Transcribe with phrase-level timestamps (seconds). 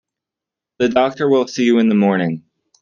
[0.79, 2.43] The doctor will see you in the morning.